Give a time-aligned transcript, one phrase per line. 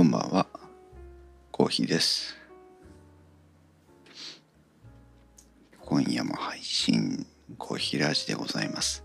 [0.00, 0.46] こんばんは、
[1.52, 2.34] コーヒーです。
[5.78, 7.26] 今夜も配信、
[7.58, 9.04] コーヒーラジでございます。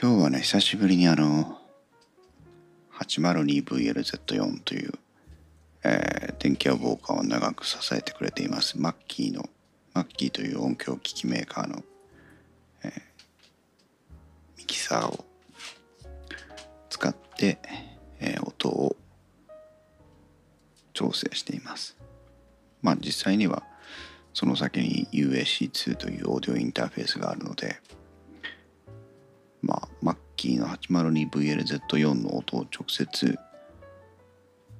[0.00, 1.58] 今日はね、久しぶりにあの、
[3.00, 4.92] 802VLZ4 という、
[5.82, 9.48] えー電気屋ウォーカーを長く支えてくれています、マッキーの、
[9.94, 11.82] マッキーという音響機器メーカーの、
[12.84, 13.02] えー
[14.58, 15.25] ミキサーを
[17.36, 17.58] 使って、
[18.18, 18.96] え音を
[20.94, 21.96] 調整しています。
[22.80, 23.62] まあ実際には
[24.32, 27.76] その先に UAC2 というオーディオインターフェースがあるので、
[29.62, 33.38] まあ、マッキーの 802VLZ4 の音を直接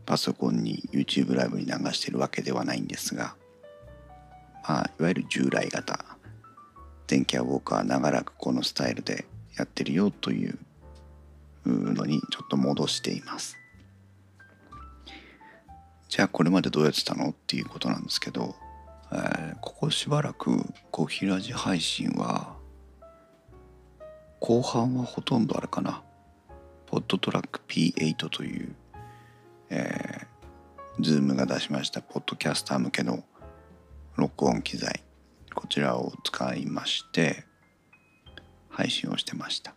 [0.07, 3.35] パソコンに YouTube ライブに流しているわけではないんですが、
[4.69, 6.05] まあ、いわゆる従来型
[7.07, 10.59] 電気屋ウォーカー長らくこのスタイルでやってるよという
[11.67, 13.59] のにちょっと戻しています。
[16.09, 18.55] じゃあこれまでどうやってたのっていうことなんですけど、
[19.13, 22.57] えーここしばらくコヒラジ配信は
[24.41, 26.03] 後半はほとんどあれかな。
[26.87, 28.75] ポッドトラック P8 という、
[29.71, 33.25] えー、ズームが出しましたポッドキャスター向けの
[34.17, 35.03] 録音機材。
[35.55, 37.45] こちらを使いまして
[38.69, 39.75] 配信をしてました。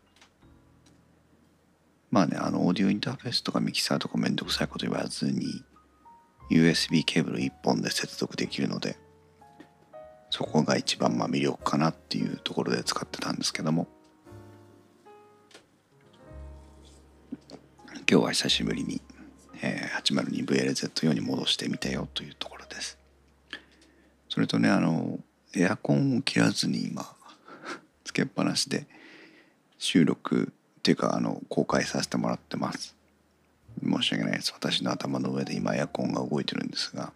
[2.12, 5.64] まあねあのオーディオインターフェースとかミキサーとかめんどくさいこと言わずに
[6.50, 8.98] USB ケーブル1本で接続できるので
[10.32, 13.88] そこが一番まあ魅力かなっていうところで使ってたんですけども。
[18.12, 19.02] 今日は久しぶりに、
[19.62, 22.98] えー 802VLZ4 に戻してみたよというところです。
[24.30, 25.20] それとねあの
[25.56, 27.06] エアコンを切らずに今
[28.04, 28.88] つけっぱなしで
[29.78, 30.54] 収録
[30.90, 32.96] ていうかあの公開させてもらってます。
[33.84, 34.52] 申し訳ないです。
[34.56, 37.14] 私の頭の上で今エアコンが動いてるんですが。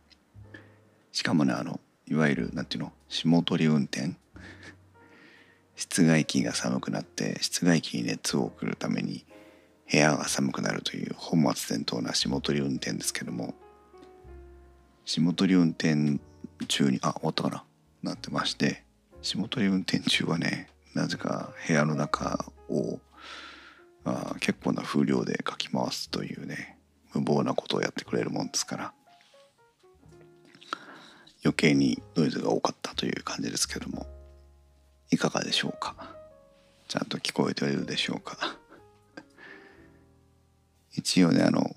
[1.12, 4.12] しかもねあのいわゆるなんていうの霜取り運転。
[5.76, 9.26] 室外機が寒くなって室外機に熱を送るために
[9.92, 13.56] 部屋が寒くなるという本末転倒な霜取り運転ですけども。
[15.04, 16.20] 霜取り運転
[16.68, 17.64] 中にあ終わったかな。
[18.04, 18.84] なってまして。
[19.24, 23.00] 霜取り運転中はねなぜか部屋の中を
[24.06, 26.78] あ結構な風量でかき回すというね
[27.14, 28.94] 無謀なことをやってくれるもんですから。
[31.46, 34.08] 余計にノイズが多かったという感じですけども。
[35.12, 35.96] いかがでしょうか？
[36.88, 38.58] ちゃんと聞こえているでしょうか？
[40.96, 41.76] 一応ねあの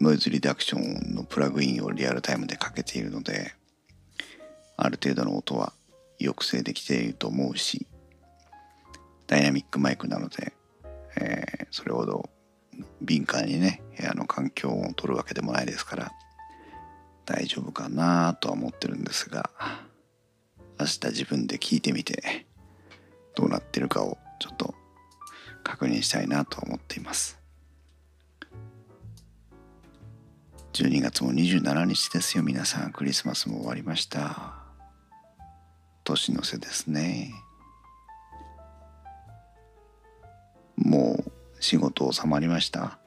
[0.00, 3.54] ノイズリダクションのプラグインをリアルタイムでかけているので
[4.76, 5.72] ある程度の音は
[6.20, 7.86] 抑制できていると思うし
[9.26, 10.52] ダイナミックマイクなので、
[11.20, 12.28] えーそれほど
[13.00, 16.12] 敏感にね部屋の環境を取るわけでもないですから
[17.26, 19.50] 大丈夫かなとは思ってるんですが
[20.80, 22.46] 明日自分で聞いてみて
[23.34, 24.74] どうなってるかをちょっと
[25.62, 27.38] 確認したいなと思っています。
[30.72, 32.44] 12月も27日ですよ。
[32.44, 34.54] 皆さんクリスマスも終わりました。
[36.04, 37.32] 年の瀬ですね。
[40.78, 42.98] もう仕事収まりました？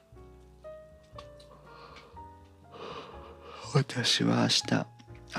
[3.74, 4.86] 私は明日明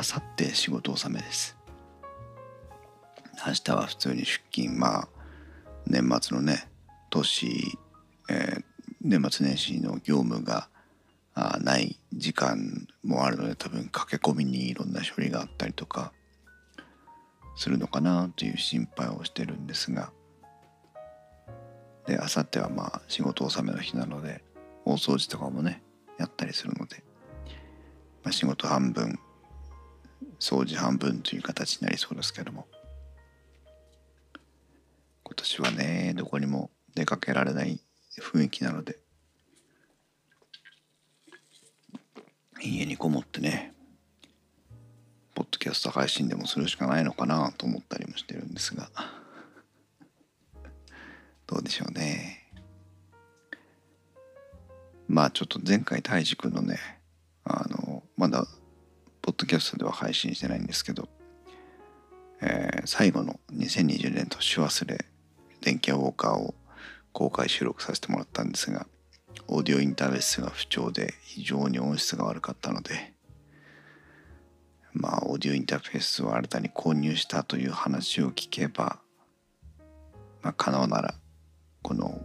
[0.01, 1.57] 後日仕事納めです。
[3.47, 4.79] 明日は普通に出勤。
[4.79, 5.09] まあ
[5.87, 6.69] 年末のね
[7.11, 7.79] 年、
[8.29, 8.65] えー
[9.05, 10.69] 年末年始の業務が
[11.35, 16.13] あない時間もあるので多分駆け込みにいろんな処理があったりとか
[17.57, 20.13] するのかなという心配をしてるんですが
[22.07, 24.43] で明後日はまあ仕事納めの日なので
[24.85, 25.83] 大掃除とかもね
[26.19, 27.03] やったりするので、
[28.23, 29.19] まあ、仕事半分
[30.39, 32.67] 掃除半分という形になりそうですけども
[35.25, 37.81] 今年はねどこにも出かけられない
[38.21, 38.99] 雰囲気なので
[42.61, 43.73] 家にこもってね
[45.35, 48.91] ポッドキャスト配信でもするしかないのかなと思ったりもしてるんですが。
[51.53, 52.49] どうでしょうね。
[55.07, 56.79] まあちょっと前回太一くんのね
[57.45, 58.47] あのまだ
[59.21, 61.11] ポッドキャストでは配信してないんですけど、
[62.41, 65.05] えー最後の2020年年忘れ
[65.61, 66.55] 電気屋ウォーカーを
[67.13, 68.87] 公開収録させてもらったんですが
[69.47, 73.13] オーディオインターフェースが不調で非常に音質が悪かったので
[74.95, 79.01] まあオーディオインターフェースを新たに購入したという話を聞けば
[80.41, 81.15] まあ可能なら
[81.83, 82.25] この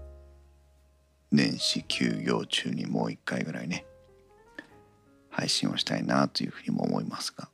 [1.31, 3.85] 年始休業中にもう一回ぐらいね
[5.29, 7.49] 配信をしたいなというふうにも思いますが。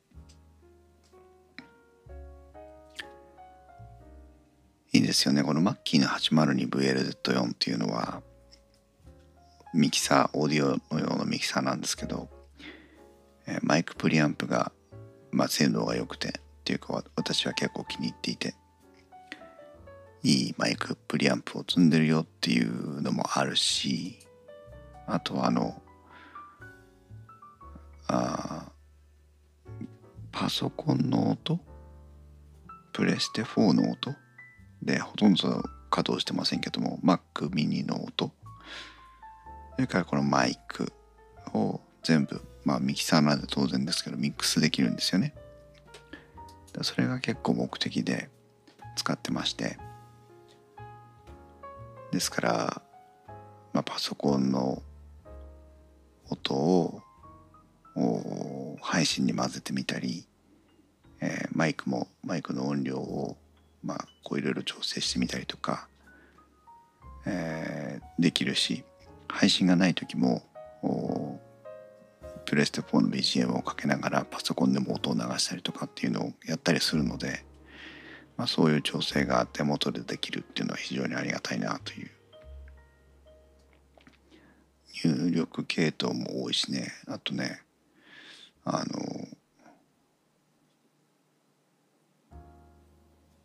[4.96, 5.42] いいですよね。
[5.42, 8.22] このマッキーの 802VLZ4 っていうのは
[9.74, 12.30] ミキサーオーディオのようなミキサーなんですけど、
[13.64, 14.72] マイクプリアンプが、
[15.32, 16.32] まあ、性能が良くてっ
[16.64, 18.54] ていうか私は結構気に入っていて。
[20.24, 24.20] いいマイクプリアンプを積んでるよっていうのもあるし
[25.06, 25.82] あとはあの
[28.08, 28.72] あ
[30.32, 31.60] パソコンの音？
[32.94, 34.16] プレステ4の音？
[34.82, 38.32] でほとんど稼働してませんけども Mac mini の音？
[39.76, 40.92] それからこのマイク
[41.54, 45.34] を全部まあミキサーなんで当然ですけどミックスできるんですよね。
[46.82, 48.30] それが結構目的で
[48.96, 49.78] 使ってまして。
[52.14, 52.82] ですから、
[53.74, 54.84] まあ、パソコンの
[56.30, 57.02] 音を
[58.82, 60.28] 配信に混ぜてみたり、
[61.22, 63.36] えー、マイクもマイクの音量を
[63.84, 65.88] まあこういろいろ調整してみたりとか、
[67.26, 68.84] えー、できるし
[69.28, 70.44] 配信がない時も
[72.46, 77.44] プレステ4の BGM をかけながらパソコンでも音を流したりとかっていうのをやったりするので、
[78.38, 82.12] まあ、そういう調整が手元でできるっていうのは非常にありがたいなという。
[85.06, 86.94] 入力系統も多いしね。
[87.08, 87.62] あとね
[88.64, 89.28] あの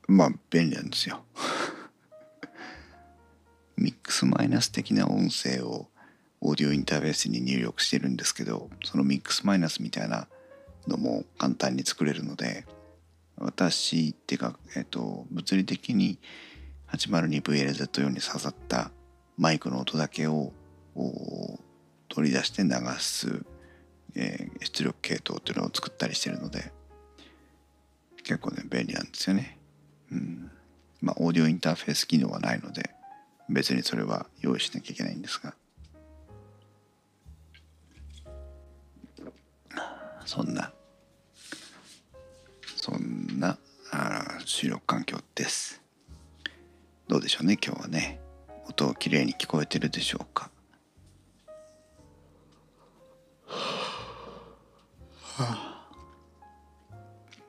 [0.07, 1.25] まあ便利なんですよ。
[3.77, 5.89] ミックスマイナス的な音声を
[6.41, 10.29] オーディオインターフェースに入力してるんですけどそのミックスマイナスみたいな
[10.87, 12.65] のも簡単に作れるので
[13.41, 16.19] 私っていうか、えっと、物理的に
[16.93, 18.91] 802VLZ4 に刺さった
[19.37, 20.53] マイクの音だけを
[22.09, 23.45] 取り出して流す、
[24.17, 26.73] えー、出力系統っていうのを作ったりしてるので
[28.25, 29.59] 結構ね便利なんですよね。
[30.11, 30.51] うん、
[31.01, 32.91] まあオーディオインターフェース機能はないので
[33.49, 35.55] 別にそれは用意しなきゃいけないんですが
[40.27, 40.73] そんな
[42.89, 43.59] そんな
[43.93, 45.83] あ収録環境です。
[47.07, 48.19] どうでしょうね今日はね。
[48.67, 50.51] 音きれいに聞こえてるでしょうか。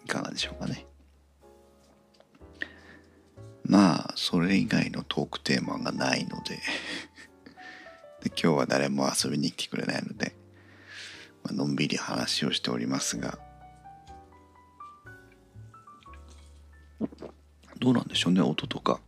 [0.06, 0.86] いかがでしょうかね。
[3.64, 6.56] まあそれ以外のトークテーマがないので。
[8.24, 10.36] で今日は誰も遊びに来てくれないので、
[11.44, 13.40] まあのんびり話をしておりますが。
[17.80, 19.00] どうなんでしょうね音とか。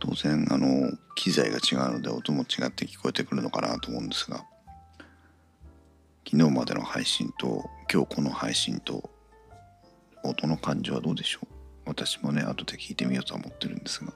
[0.00, 4.44] 当然あの機材が違うので音も違って聞こえてくるのかなと思うんですが。
[6.30, 9.10] 昨日までの配信と今日この配信と
[10.22, 11.46] 音の感じはどうでしょう？
[11.86, 14.12] 私もね後で聞いてみようとは思ってるんですが。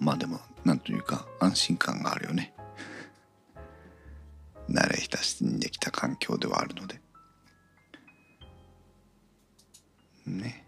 [0.00, 2.54] まあでもなんというか安心感があるよね。
[4.70, 7.03] 慣れ親しんできた環境ではあるので。
[10.26, 10.64] ね。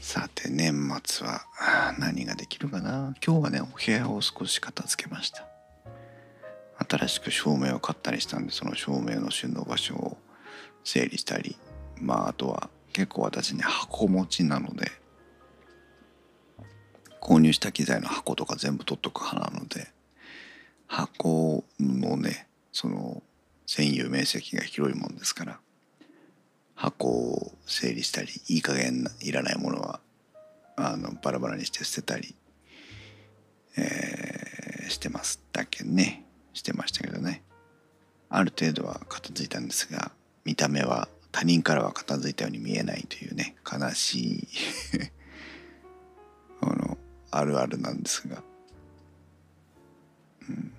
[0.00, 1.42] さて年末は
[1.98, 3.14] 何ができるかな？
[3.24, 5.46] 今日はねお部屋を少し片付けました。
[6.88, 10.18] 新しく照明を買ったりしたんでその照明の収納場所を
[10.82, 11.56] 整理したり
[12.00, 14.90] まああとは結構私ね箱持ちなので
[17.20, 19.86] 購入した機材の箱とか全部取っとく派なので
[20.88, 23.22] 箱のねその
[23.66, 25.60] 占有面積が広いもんですから
[26.74, 30.00] 箱を整理したりいい加減いらないものは
[30.76, 32.34] あのバラバラにして捨てたり、
[33.76, 36.24] えー、してますだけね。
[36.54, 37.42] してましたけどね。
[38.28, 40.10] ある程度は片付いたんですが
[40.44, 44.48] 見た目は他人からは片付いたように見えないというね悲しい
[46.62, 46.98] あの
[47.30, 48.42] あるあるなんですが、
[50.48, 50.72] うん、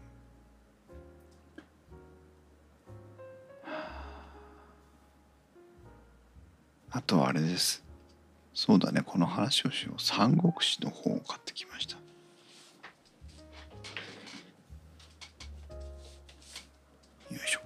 [6.93, 7.83] あとはあれです。
[8.53, 9.01] そうだね。
[9.03, 10.01] この話をしよう。
[10.01, 11.95] 三国志の本を買ってきました。
[11.95, 12.01] よ
[17.43, 17.61] いしょ。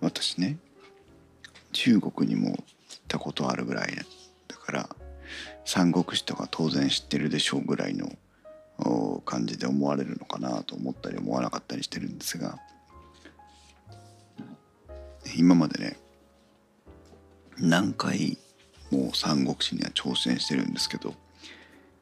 [0.00, 0.56] 私ね
[1.72, 2.62] 中国にも行っ
[3.08, 3.96] たことあるぐらい
[4.46, 4.88] だから
[5.64, 8.12] 三国志とか当然知ってるでしょうぐらいの
[9.24, 12.58] 感じで思われるのかなと思ったり思わなかったりしてるんですが
[15.36, 15.96] 今までね
[17.58, 18.38] 何回
[18.90, 21.14] も三国志には挑戦してるんですけど、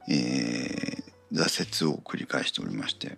[0.08, 3.16] えー、挫折を繰り返しておりまして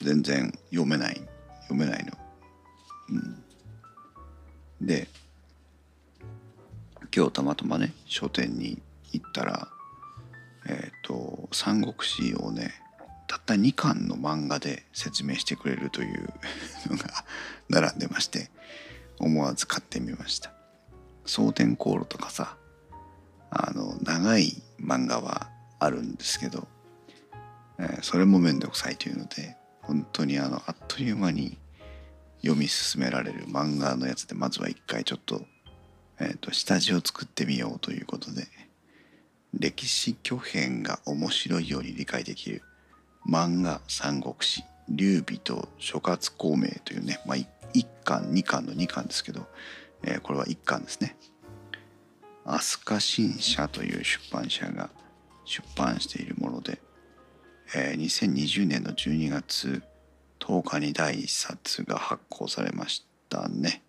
[0.00, 1.20] 全然読めない
[1.62, 2.12] 読めないの。
[3.10, 5.08] うん、で
[7.14, 8.80] 今日たまたまね書店に
[9.12, 9.68] 行ったら
[10.66, 12.72] えっ、ー、と「三国志」をね
[13.26, 16.32] たった2巻の漫画で説明してくれるという
[16.88, 17.24] のが
[17.68, 18.50] 並んでまして
[19.18, 20.52] 思わず買ってみました
[21.24, 22.56] 蒼天航路とかさ
[23.50, 25.48] あの長い漫画は
[25.78, 26.68] あるんですけど、
[27.78, 31.58] えー、それも面倒くさいというので本当にあのあっという間に
[32.42, 35.42] 読み進められる漫画のやつでまずは一回ちょっと,、
[36.20, 38.46] えーと、下地を作ってみようということで
[39.52, 42.62] 歴史巨編が面白いように理解できる
[43.28, 49.46] 漫画三国志劉備と諸葛孔明というね、まあ、1巻2巻の2巻ですけど、
[50.02, 51.16] えー、これは1巻ですね
[52.44, 54.90] 飛鳥新社という出版社が
[55.44, 56.80] 出版しているもので、
[57.74, 59.82] えー、2020年の12月
[60.40, 63.82] 10日に第1冊が発行されましたね。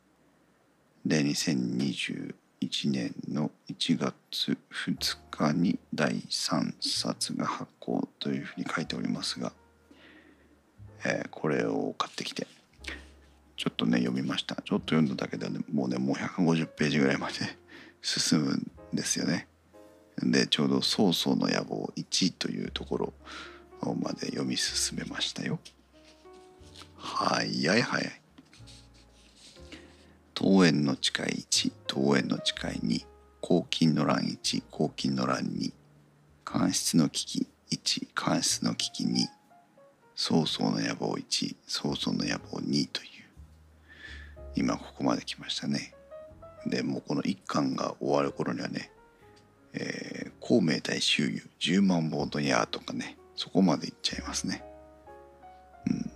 [1.06, 2.34] で2021
[2.86, 9.52] 年の1月2日に第3冊が発行というふうに書いておりますが、
[11.04, 11.96] えー、これを
[13.82, 17.34] とね読みましたちょっと読んだだけで、ね、もうねもう150ページぐらいまで
[18.02, 19.48] 進むんですよね。
[20.18, 23.14] でちょうど「曹操の野望1」というところ
[23.96, 25.60] まで読み進めましたよ。
[26.96, 28.22] 早い早い。
[30.40, 33.06] 桃園の誓い1、桃園の誓い2、
[33.42, 35.72] 黄金の乱1、黄金の乱2、
[36.44, 39.28] 官室の危機1、官室の危機2、
[40.16, 43.11] 曹操の野望1、曹操の野望2という、
[44.56, 45.94] 今ここまで来ましたね。
[46.66, 48.92] で、もうこの一巻が終わる頃にはね、
[49.74, 54.64] えー、孔明対周遊10万本の矢とかね、そこまでいっちゃいますね。
[55.88, 56.12] うん。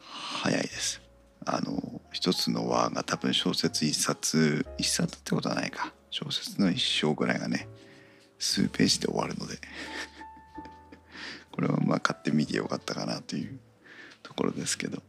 [0.00, 1.04] 早いです。
[1.46, 7.68] あの一つの輪が多分小説一冊一冊ってことはないか小説の一章ぐらいがね
[8.38, 9.58] 数ページで終わるので
[11.52, 13.58] これはまあ買ってみてよかったかなという
[14.24, 15.00] ところですけど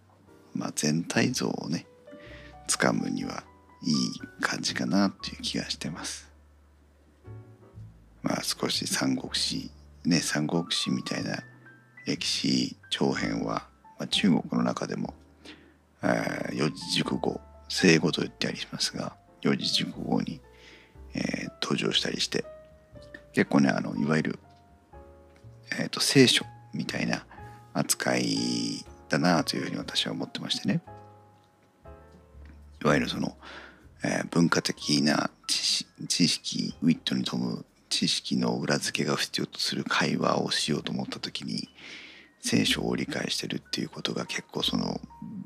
[0.54, 1.88] まあ全体像をね
[2.68, 3.44] つかむには
[3.84, 3.96] いい
[4.42, 6.32] 感じかなという気がしてます。
[8.22, 9.72] まあ少し三国志
[10.06, 11.44] ね三国志みたいな
[12.06, 13.68] 歴史長編は、
[13.98, 15.14] まあ、中国の中でも
[16.54, 20.40] 四字熟語生語と言ってありますが四字熟語に、
[21.14, 22.46] えー、登場したりして
[23.34, 24.40] 結構ねあのいわゆる、
[25.80, 27.26] えーと、聖書みたいな
[27.74, 28.86] 扱い
[29.20, 30.82] だなというふうに私は思ってましてね
[32.84, 33.36] いわゆるその、
[34.04, 41.70] えー、文化的な知識ウィットに富む知識の裏付けが必要とする会話をしようと思った時に
[42.42, 45.00] 聖書を理解してるっていうことが結構その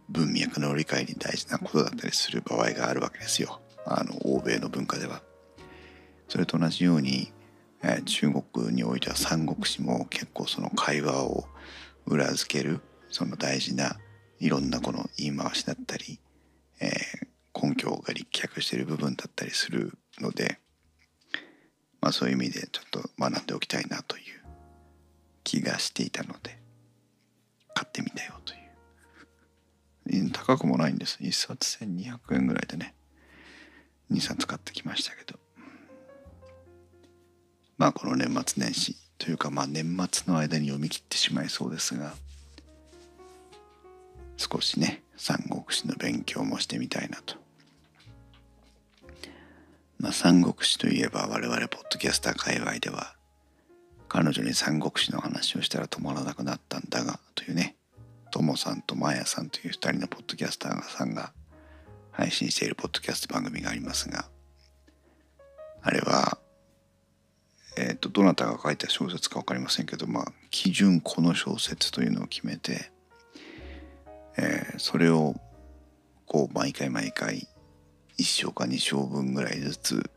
[0.09, 5.21] 文脈の理解に大事なことだったりする場合があるわけですよあの欧米の文化では。
[6.27, 7.31] それと同じように、
[7.81, 11.45] えー、中国においては三国志も結構その会話を
[12.05, 13.97] 裏付けるその大事な
[14.39, 16.19] いろんなこの言い回しだったり、
[16.79, 20.59] えー、根拠が立脚している部分だったりするので、
[22.01, 24.23] まあ、そういう意味でちょっと学んでおきたいなという
[25.43, 26.59] 気がしていたので
[27.73, 28.59] 買ってみたよという。
[30.31, 31.19] 高くもないんです。
[31.21, 32.95] 1冊1200円ぐらいでね
[34.11, 35.39] 2冊買ってきましたけど。
[37.77, 42.13] まあこの年末年始というかまあ年末の間に読み切ってしまいそうですが
[44.39, 47.35] 少しね三国志の勉強もしてみたいなと。
[49.99, 53.15] まあ三国志といえば我々ポッドキャスター界隈では
[54.07, 57.75] 彼女に三国志の話をしたら止まらなくなったんだがというね
[58.31, 61.33] ともさんとまやさんという2人のポッドキャスターさんが
[62.11, 64.25] 配信しているポッドキャスト番組がありますが
[65.81, 66.37] あれは
[67.77, 72.91] えっ、ー、とどなたが書いた小説か分かりませんけどまあ基準この小説というのを決めて、
[74.37, 75.35] えー、それを
[76.25, 77.47] こう毎回毎回
[78.17, 80.11] 1章か2章分ぐらいずつ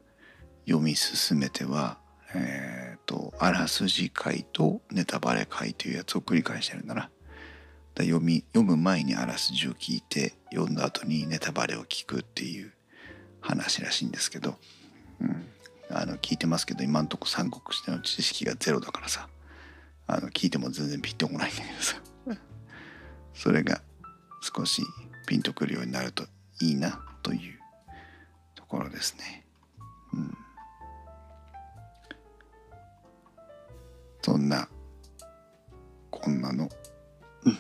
[0.66, 1.99] 読み進めては
[2.35, 7.11] えっ、ー、とあらすじ回とネタバレ回というやつを繰り返してるんだな。
[7.95, 12.73] だ読み読む前にあらすじを聞いて読んだ後にネタバレを聞くっていう
[13.40, 14.57] 話らしいんですけど、
[15.21, 15.47] うん、
[15.90, 19.28] あの聞いてますけど今んとこ三国志の知識がゼロだからさ。
[20.07, 21.97] あの聞いても全然ピンとこないんだけどさ。
[23.35, 23.83] それが
[24.43, 24.83] 少し
[25.27, 26.25] ピンとくるようになると
[26.61, 27.59] いいなという
[28.55, 29.47] ところですね。
[30.13, 30.37] うん、
[34.21, 34.69] そんな
[36.11, 36.69] こんなの、
[37.45, 37.59] うん、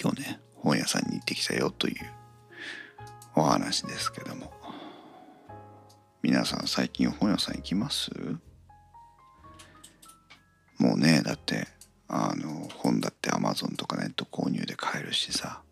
[0.00, 1.94] 今日ね本屋さんに行ってきたよという
[3.36, 4.52] お話ですけども。
[6.20, 8.10] 皆さん最近本屋さん行きます？
[10.78, 11.68] もうねだって
[12.08, 15.62] あの本だって Amazon とかネット購入で買えるしさ。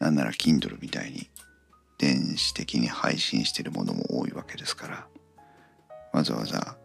[0.00, 1.30] なんなら Kindle みたいに
[1.96, 5.06] 電子的に配信してるものも多いわけですから。
[6.12, 6.76] わざわざ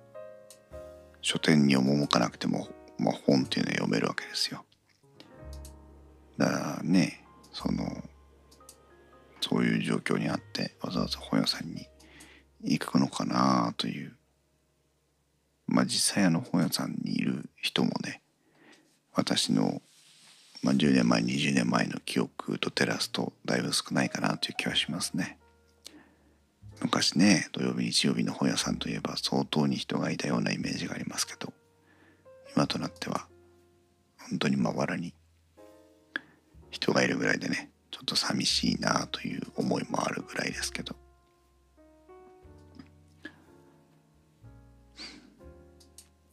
[1.21, 2.67] 書店に赴かなくても、
[2.97, 4.63] まあ、本っていうのは読めるわけですよ。
[6.37, 7.83] だからねその
[9.41, 11.87] そういう状況にあってわざわざ本屋さんに
[12.61, 14.15] 行くのかなという。
[15.65, 18.21] まあ実際あの本屋さんにいる人もね
[19.17, 19.81] 私の、
[20.61, 25.39] まあ、10年前20年前の記憶と照らすとだいぶ少ないかなという気はしますね。
[26.79, 31.51] 昔ね土曜日日曜日の本屋さんといえば相当に人がいたようなイメージがありますけど
[32.55, 33.25] 今となっては
[34.29, 35.15] 本当にまばらに
[36.69, 40.95] 人がいるぐらいでねちょっと寂しいなという思いもあるぐらいですけど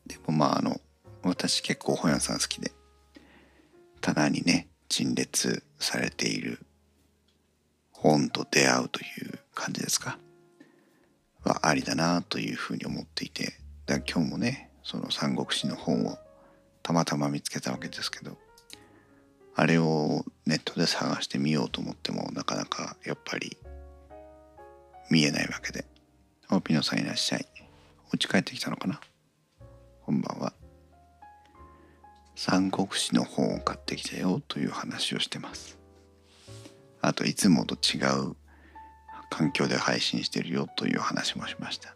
[0.07, 0.79] でもまああの
[1.29, 2.73] 私結構本屋さん好きで
[4.01, 6.59] 棚にね陳列されている
[7.93, 10.19] 本と出会うという感じですか？
[11.43, 13.55] はありだなというふうに思っていて
[13.87, 16.19] だ今日もねその三国志の本を
[16.83, 18.37] たまたま見つけたわけですけど
[19.55, 23.57] あれをネットで探してみようと思ってもなかなかやっぱり
[25.11, 25.87] 見えないわけで
[26.51, 27.47] 「おピノさんいらっしゃい」
[28.13, 29.01] お家帰ってきたのかな？
[30.03, 30.53] こんばんは。
[32.37, 35.79] 三国志の本を買ってきたよという話をしてます。
[37.01, 38.37] あといつもと違う
[39.31, 41.95] 環境で配信してるよという話もしました。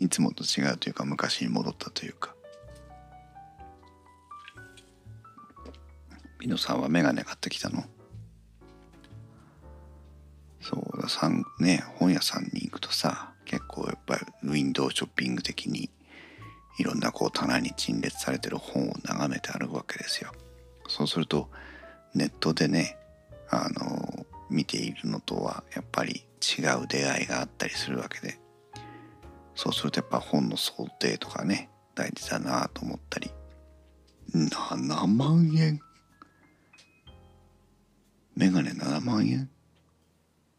[0.00, 2.34] いつもと違うというか昔に戻ったというか。
[6.38, 7.84] ピノさんはメガネ買ってきたの？
[10.60, 15.90] そうださんね本屋さんに行くとさ結構やっぱりウィンドウショッピング的に
[16.78, 20.32] いろんなこう棚に陳列されてる本を眺めて歩くわけですよ。
[20.88, 21.48] そうすると
[22.14, 22.96] ネットでね
[23.50, 28.38] あの見ているのとはやっぱり違う出会いがあったりするわけで。
[29.54, 33.30] そうするとやっぱ本の想定とかね大事だなと思ったり。
[34.34, 35.80] 7万円？
[38.34, 39.48] メガネ7万円？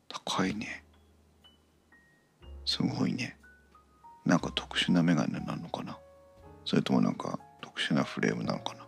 [0.08, 0.86] 高いね。
[2.65, 3.38] すごいね。
[4.25, 5.97] なんか特殊なメガネなのかな？
[6.65, 8.86] それともなんか特殊なフレームなのかな。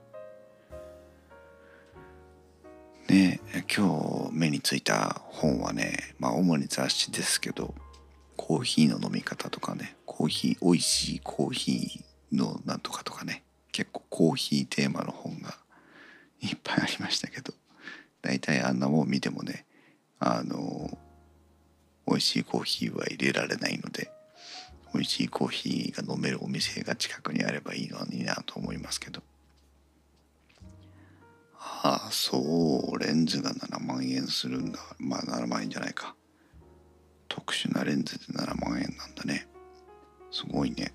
[3.08, 3.40] ね
[3.74, 7.74] 今日目についた本はねまあ主に雑誌ですけど
[8.36, 15.58] コーヒーの飲み方とかねコーヒー美味しいコーヒーのなんとかとかね結構コーヒーテーマの本が
[16.42, 17.54] いっぱいありましたけど
[18.22, 19.66] 大体あんなもん見てもね
[20.20, 20.98] あの
[22.08, 24.12] 美味しいコーヒーは入れられないので
[24.94, 29.22] 美味しいコーヒーが飲めるお店が近くにあればいいのになと思いますけど。
[31.60, 34.80] ああそうレンズが7万円するんだ。
[35.00, 36.16] まあ7万円じゃないか。
[37.28, 39.48] 特殊なレンズで7万円なんだね。
[40.32, 40.94] すごいね。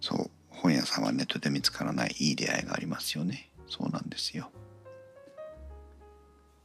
[0.00, 3.50] そう本屋さんはネットで見つからないいい出会いがありますよね。
[3.68, 4.50] そうなんですよ。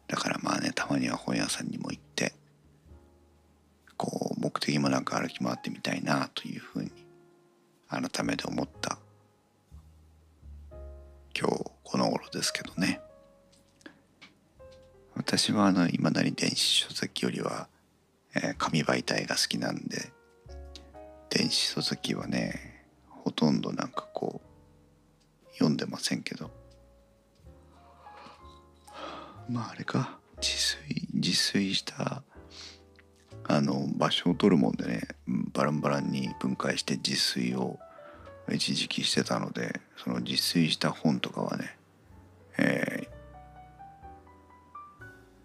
[0.07, 2.33] だからまあねたまには本屋さんにも行って
[3.99, 6.89] こう目的もなく歩き回ってみたいなというふうに
[7.89, 8.97] 改めて思った
[11.37, 13.01] 今日この頃ですけどね。
[15.15, 17.67] 私はあの未だに電子書籍よりは、
[18.35, 20.13] えー、紙媒体が好きなんで
[21.29, 26.49] 電子書籍はねほとんどなんかこう読んでませんけど。
[29.49, 32.23] まああれか自炊自炊した
[33.51, 35.01] あの場所を取るもんでね
[35.53, 37.79] バランバランに分解して自炊を
[38.51, 41.75] 一時期してたのでその自炊した本とかはね、
[42.59, 43.07] え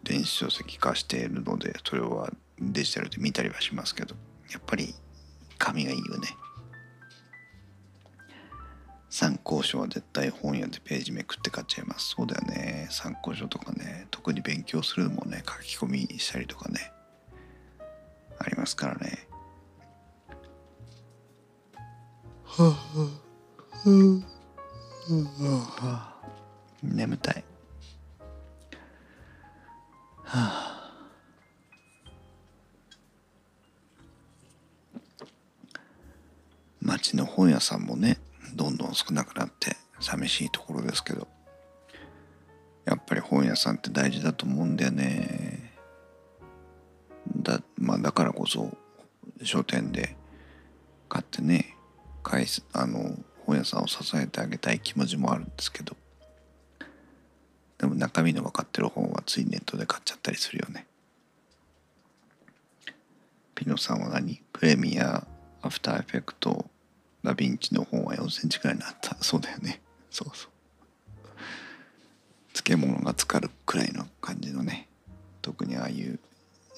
[0.05, 4.15] ー、電子書籍化しているのでそれはデジタルで見たりはしますけど
[4.53, 4.95] やっぱり
[5.57, 6.29] 紙がいいよね。
[9.09, 12.15] 参考書は絶対本屋でページめくって買っちゃいます。
[12.17, 12.89] そうだよね。
[12.91, 16.94] 参考書とかね特に勉強するのもね書き込みしたりとかね。
[18.39, 19.29] ありますからね。
[26.83, 27.45] 眠たい。
[30.25, 30.75] はあ、
[36.81, 38.19] 町の本屋さんもね
[38.55, 41.27] どんどん少なくなって寂しいところですけど
[42.85, 45.44] やっぱり本屋さんって大事だと思うんだよね
[48.45, 48.77] まあ、だからこ
[49.41, 50.17] そ書店で
[51.09, 51.77] 買ってね
[52.23, 55.97] 返すあの本屋さんを支えてあげたい気持ちもあるんですけど。
[57.77, 60.87] でも中身の分かってる本はついネットで買っちゃったりするよね。
[63.55, 64.41] ピノさんは何？
[64.53, 65.27] プレミア
[65.61, 66.65] アフターエフェクト
[67.23, 69.17] ダヴィンチの本は4センチくらいになった。
[69.21, 69.83] そうだよね。
[70.11, 70.51] そうそう。
[72.55, 74.89] 漬物が浸かるくらいの感じのね。
[75.43, 76.19] 特にああいう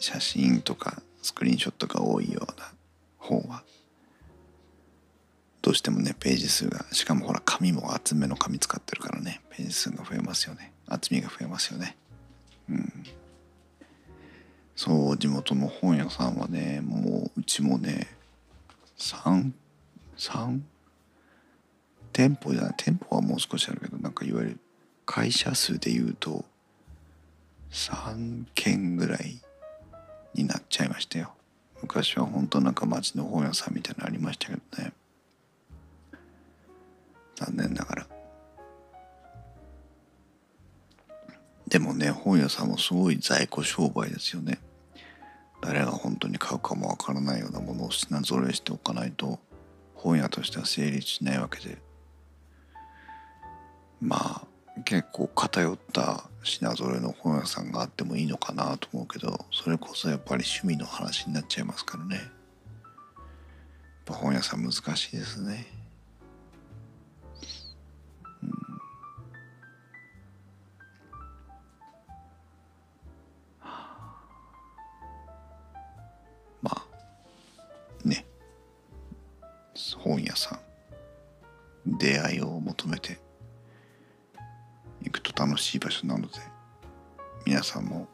[0.01, 1.03] 写真とか
[1.37, 2.73] クリーンショットが多いような
[3.19, 3.63] 本は
[5.61, 10.73] どうしてもねページ数がしかもほら紙も厚めの紙使ってるからねページ数が増えますよね。
[10.89, 11.97] 厚みが増えますよね。
[12.71, 13.05] うん。
[14.75, 18.07] そう地元の本屋さんはねもううちもね
[18.99, 19.53] 3
[20.17, 20.61] 3
[22.13, 24.61] 店舗じゃない店舗はもう少しあるけどなんかいわゆる
[25.05, 26.45] 会社数でいうと
[27.73, 29.41] 3軒ぐらい
[30.37, 31.33] になっちゃいましたよ。
[31.83, 34.93] 昔は本当なんか町の本屋さんみたいなのありましたけどね。
[37.37, 38.07] 残念ながら。
[41.69, 44.59] でもね本屋さんもすごい在庫商売ですよね。
[45.63, 49.39] 誰が本当に買うかもわからないようなものを品揃えしておかないと
[49.95, 51.79] 本屋としては成立しないわけで。
[54.01, 62.17] まあ結構偏った品揃えの本屋さんがあってもいいのかなと思うけどそれこそやっぱり趣味の話になっちゃいますからね。
[62.17, 62.25] やっ
[64.05, 65.67] ぱ本屋さん難しいですね。
[68.43, 68.51] うん。
[76.63, 76.85] まあ
[78.05, 78.25] ね。
[79.99, 80.61] 本屋さん。
[81.99, 83.26] 出会いを求めて。
[85.07, 86.35] 行くと楽しい場所なので
[87.47, 88.09] 皆さんも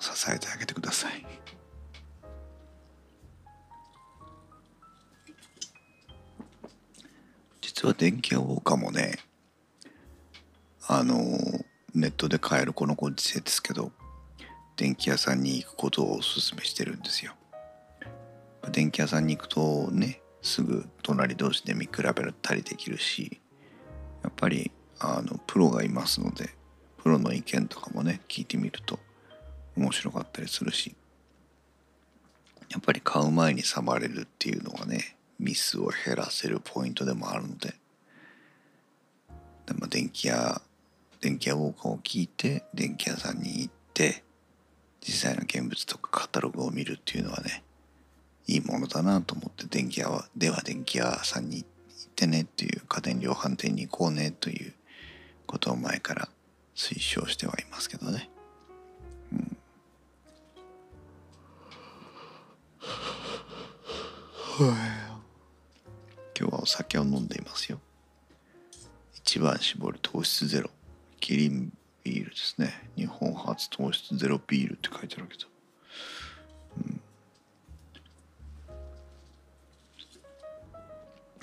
[0.00, 1.26] 支えてあげてください。
[7.60, 9.18] 実は電気屋ウォーカーもね
[10.86, 11.14] あの
[11.94, 13.92] ネットで買えるこのご時世ですけど
[14.76, 17.34] 電気屋さんに行くことをおすすめしてるんですよ。
[18.72, 23.42] 電気屋さんに行くとねすぐ隣同士で見比べたりできるし
[24.22, 26.50] やっぱりあのプロがいますので
[26.98, 28.98] プロの意見とかもね聞いてみると
[29.76, 30.94] 面白かったりするし
[32.70, 37.74] やっぱり買う前に触れるっていうのがねミスを減らせるポイントでもあるので
[39.66, 40.60] で、まあ、電気屋
[41.20, 44.24] 電気屋ウォーカーを聞いて電気屋さんに行って
[45.00, 47.62] 実際の現物とかカタログを見るっていうのはね
[48.46, 51.68] いいものだなと思って電気屋はでは電気屋さんに行っ
[52.16, 54.74] てねっていう家電量販店に行こうねという
[55.58, 56.28] ことを前から
[56.76, 58.30] 推奨してはいますけどね。
[59.32, 59.56] うん、
[66.38, 67.80] 今日はお酒を飲んでいますよ。
[69.16, 70.70] 一番搾り糖質ゼロ。
[71.18, 71.72] キリン
[72.04, 72.88] ビールですね。
[72.96, 75.48] 日本初糖質ゼロビールって書いてあるけど。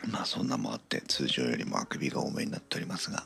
[0.10, 3.25] まあそんなもあって通常よりもあくびが多めになっておりますが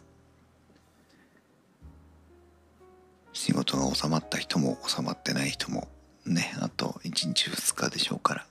[3.39, 5.88] 仕事が収まった人も収まってない人も
[6.25, 8.45] ねあと1日2日でしょうから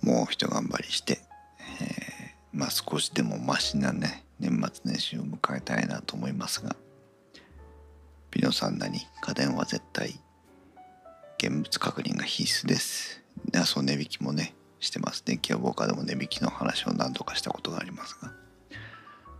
[0.00, 1.18] もう一頑張りして、
[1.82, 6.76] えー、まあ少しでもマシなね年末年始を迎えたいなと思いますが
[8.30, 10.18] ピノさんなに家電は絶対
[11.38, 13.22] 現物確認が必須です。
[13.50, 15.22] でそう値引きもねしてます。
[15.26, 18.32] 電気屋ウォーカーでも値引きの話を何度かしたことがありますが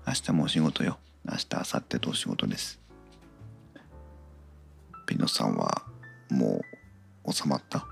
[0.06, 0.98] 明日もお仕事よ。
[1.24, 2.85] 明日明後日とお仕事です。
[5.06, 5.82] ピノさんは
[6.30, 6.60] も
[7.24, 7.86] う収まった？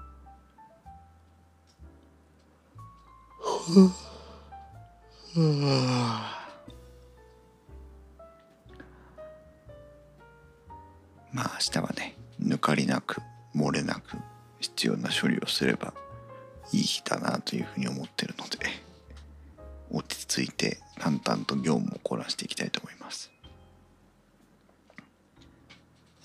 [11.32, 13.22] まあ明日はね抜かりなく
[13.54, 14.18] 漏れなく
[14.60, 15.94] 必要な処理をすれば
[16.72, 18.58] いい日だなというふうに思ってるので
[19.90, 23.33] 落ち着いて淡々と業務をこなしていきたいと思います。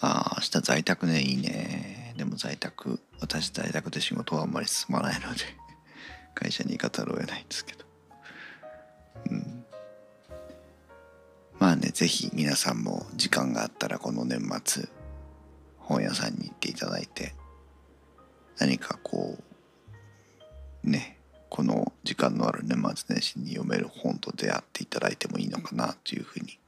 [0.01, 2.13] ああ明日在宅ねいいね。
[2.17, 5.41] でも在宅私在宅で仕事はあんまり進まないので
[6.33, 7.85] 会社に行かざるを得ないんですけど。
[9.31, 9.65] うん。
[11.59, 14.88] まあね是非皆さんも時間があったらこの年末
[15.77, 17.33] 本屋さんに行っていただいて
[18.59, 19.38] 何かこ
[20.83, 26.59] うねこの時間のある年末年始に読める本と出会っていただいてもいいのかなというふうに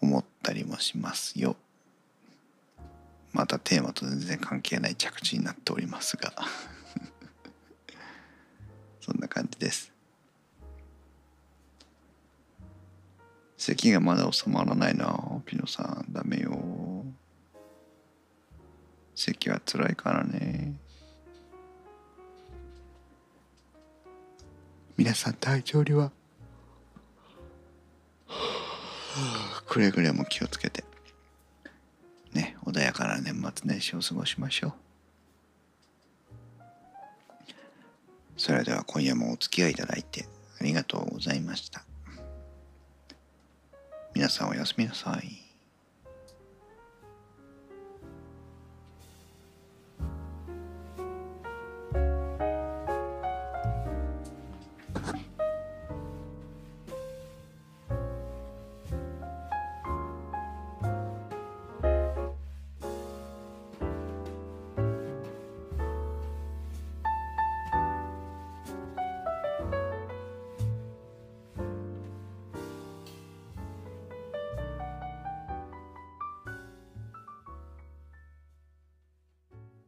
[0.00, 1.56] 思ったりもしますよ。
[3.38, 6.34] またテーマと全然関係ない着地になっておりますが。
[9.00, 9.92] そんな感じです。
[13.56, 16.12] 咳がまだ収まらないなピノさん。
[16.12, 17.04] ダメよ。
[19.14, 20.74] 咳は辛いからね。
[24.96, 26.10] 皆さん体調には。
[29.68, 30.87] くれぐれも気をつけて。
[32.70, 34.72] 穏やかな年末年始を過ごしましょう。
[38.36, 40.28] それでは今夜もお付き合いいただいて
[40.60, 41.84] ありがとうございました。
[44.14, 45.47] 皆さんおやすみなさい。